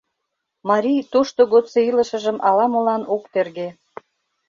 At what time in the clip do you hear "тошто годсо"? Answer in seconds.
1.11-1.79